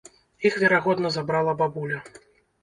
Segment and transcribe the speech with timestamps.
[0.49, 2.01] Іх верагодна забрала бабуля.